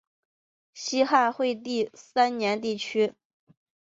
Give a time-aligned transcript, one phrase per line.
[0.73, 3.13] 西汉惠帝三年地区。